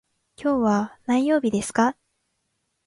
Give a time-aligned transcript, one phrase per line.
[0.35, 1.95] 今日は何曜日ですか。